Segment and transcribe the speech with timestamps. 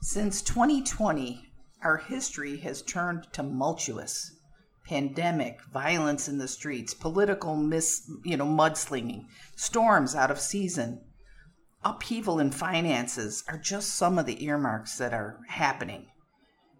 [0.00, 1.50] Since 2020,
[1.82, 4.30] our history has turned tumultuous.
[4.86, 9.26] Pandemic, violence in the streets, political mis, you know, mudslinging,
[9.56, 11.04] storms out of season,
[11.84, 16.06] upheaval in finances are just some of the earmarks that are happening.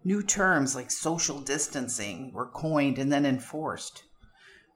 [0.05, 4.03] New terms like social distancing were coined and then enforced.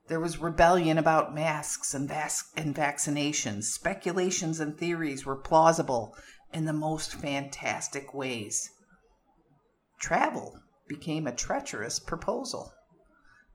[0.09, 3.63] There was rebellion about masks and, vas- and vaccinations.
[3.63, 6.13] Speculations and theories were plausible
[6.53, 8.69] in the most fantastic ways.
[9.99, 12.73] Travel became a treacherous proposal.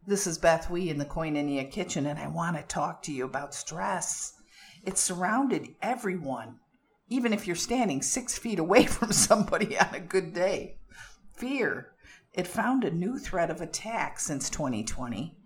[0.07, 3.25] This is Beth Wee in the Koinonia Kitchen, and I want to talk to you
[3.25, 4.33] about stress.
[4.85, 6.61] It surrounded everyone,
[7.09, 10.79] even if you're standing six feet away from somebody on a good day.
[11.35, 11.93] Fear.
[12.33, 15.37] It found a new threat of attack since 2020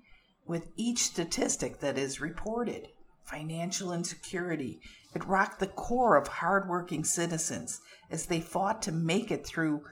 [0.47, 2.89] with each statistic that is reported.
[3.25, 4.81] Financial insecurity.
[5.15, 7.81] It rocked the core of hardworking citizens
[8.11, 9.85] as they fought to make it through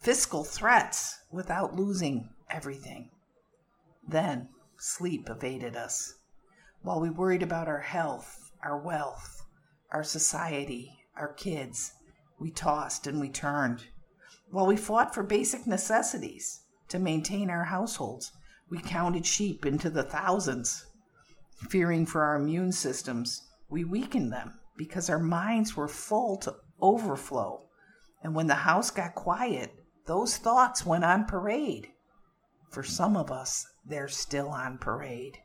[0.00, 3.10] fiscal threats without losing everything.
[4.06, 6.14] Then sleep evaded us.
[6.82, 9.44] While we worried about our health, our wealth,
[9.90, 11.92] our society, our kids,
[12.38, 13.86] we tossed and we turned.
[14.50, 18.32] While we fought for basic necessities to maintain our households,
[18.70, 20.86] we counted sheep into the thousands.
[21.58, 27.66] Fearing for our immune systems, we weakened them because our minds were full to overflow.
[28.22, 29.72] And when the house got quiet,
[30.06, 31.88] those thoughts went on parade.
[32.70, 35.38] For some of us, they're still on parade.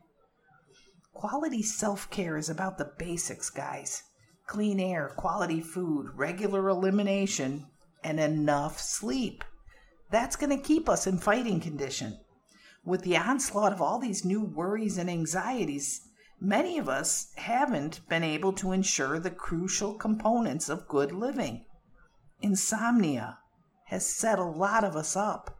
[1.12, 4.02] Quality self care is about the basics, guys
[4.46, 7.66] clean air, quality food, regular elimination,
[8.02, 9.42] and enough sleep.
[10.10, 12.18] That's going to keep us in fighting condition
[12.84, 16.02] with the onslaught of all these new worries and anxieties,
[16.40, 21.64] many of us haven't been able to ensure the crucial components of good living.
[22.40, 23.38] Insomnia
[23.86, 25.58] has set a lot of us up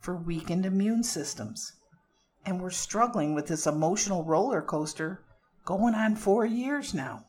[0.00, 1.72] for weakened immune systems.
[2.46, 5.24] And we're struggling with this emotional roller coaster
[5.64, 7.24] going on four years now.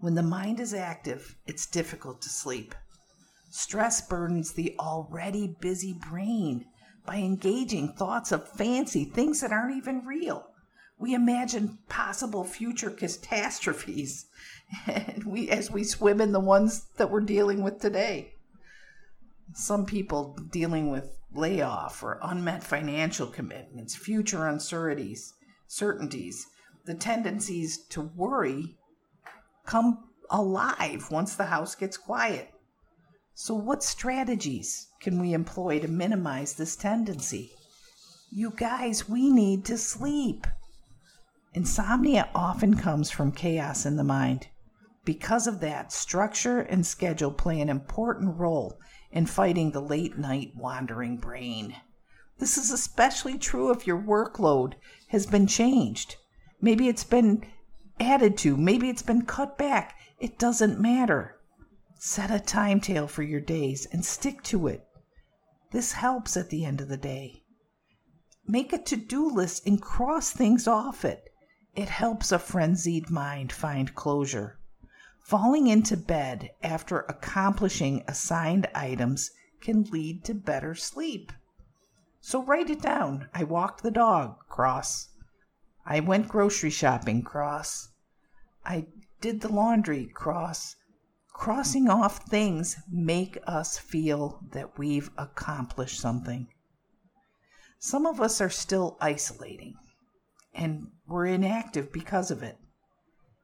[0.00, 2.74] When the mind is active, it's difficult to sleep.
[3.50, 6.64] Stress burdens the already busy brain
[7.10, 10.46] by engaging thoughts of fancy, things that aren't even real.
[10.96, 14.26] We imagine possible future catastrophes
[14.86, 18.34] and we, as we swim in the ones that we're dealing with today.
[19.54, 25.34] Some people dealing with layoff or unmet financial commitments, future uncertainties,
[25.66, 26.46] certainties,
[26.84, 28.76] the tendencies to worry
[29.66, 32.52] come alive once the house gets quiet.
[33.42, 37.52] So, what strategies can we employ to minimize this tendency?
[38.30, 40.46] You guys, we need to sleep.
[41.54, 44.48] Insomnia often comes from chaos in the mind.
[45.06, 48.78] Because of that, structure and schedule play an important role
[49.10, 51.76] in fighting the late night wandering brain.
[52.36, 54.74] This is especially true if your workload
[55.08, 56.16] has been changed.
[56.60, 57.46] Maybe it's been
[57.98, 59.98] added to, maybe it's been cut back.
[60.18, 61.39] It doesn't matter.
[62.02, 64.88] Set a timetable for your days and stick to it.
[65.70, 67.44] This helps at the end of the day.
[68.46, 71.28] Make a to do list and cross things off it.
[71.74, 74.58] It helps a frenzied mind find closure.
[75.18, 81.30] Falling into bed after accomplishing assigned items can lead to better sleep.
[82.22, 83.28] So write it down.
[83.34, 85.10] I walked the dog, cross.
[85.84, 87.90] I went grocery shopping, cross.
[88.64, 88.86] I
[89.20, 90.76] did the laundry, cross
[91.32, 96.48] crossing off things make us feel that we've accomplished something.
[97.78, 99.74] Some of us are still isolating
[100.54, 102.58] and we're inactive because of it.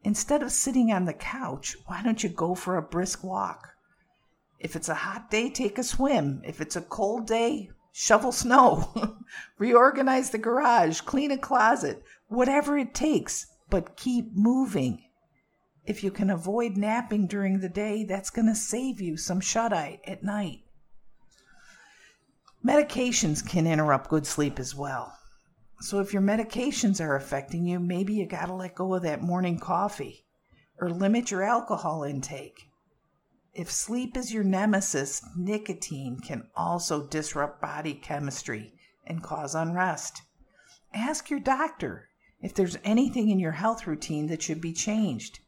[0.03, 3.69] Instead of sitting on the couch, why don't you go for a brisk walk?
[4.59, 6.43] If it's a hot day, take a swim.
[6.45, 9.17] If it's a cold day, shovel snow,
[9.59, 15.03] reorganize the garage, clean a closet, whatever it takes, but keep moving.
[15.87, 19.73] If you can avoid napping during the day, that's going to save you some shut
[19.73, 20.63] eye at night.
[22.65, 25.17] Medications can interrupt good sleep as well.
[25.81, 29.23] So if your medications are affecting you, maybe you got to let go of that
[29.23, 30.25] morning coffee
[30.81, 32.69] or limit your alcohol intake.
[33.55, 38.75] If sleep is your nemesis, nicotine can also disrupt body chemistry
[39.07, 40.23] and cause unrest.
[40.93, 42.09] Ask your doctor
[42.43, 45.39] if there's anything in your health routine that should be changed.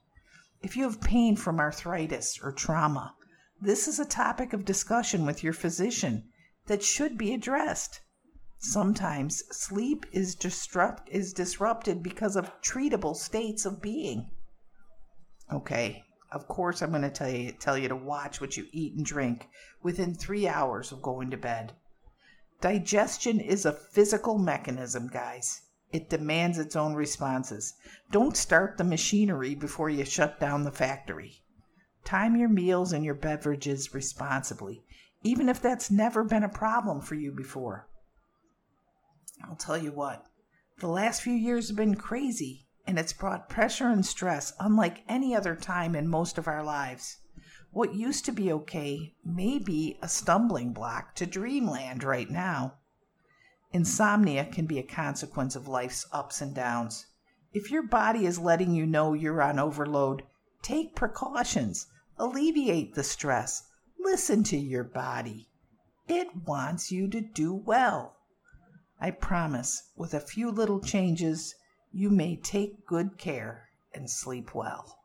[0.60, 3.14] If you have pain from arthritis or trauma,
[3.60, 6.30] this is a topic of discussion with your physician
[6.66, 8.00] that should be addressed.
[8.58, 14.30] Sometimes sleep is, disrupt, is disrupted because of treatable states of being.
[15.52, 18.94] Okay, Of course, I'm going to tell you, tell you to watch what you eat
[18.94, 19.48] and drink
[19.82, 21.72] within three hours of going to bed.
[22.60, 25.62] Digestion is a physical mechanism, guys.
[25.90, 27.74] It demands its own responses.
[28.10, 31.42] Don't start the machinery before you shut down the factory.
[32.04, 34.82] Time your meals and your beverages responsibly,
[35.22, 37.88] even if that's never been a problem for you before.
[39.44, 40.26] I'll tell you what,
[40.80, 45.34] the last few years have been crazy, and it's brought pressure and stress unlike any
[45.34, 47.18] other time in most of our lives.
[47.70, 52.74] What used to be okay may be a stumbling block to dreamland right now.
[53.72, 57.06] Insomnia can be a consequence of life's ups and downs.
[57.52, 60.22] If your body is letting you know you're on overload,
[60.62, 61.86] take precautions,
[62.16, 63.64] alleviate the stress,
[63.98, 65.48] listen to your body.
[66.06, 68.16] It wants you to do well.
[69.00, 71.54] I promise, with a few little changes,
[71.92, 74.97] you may take good care and sleep well.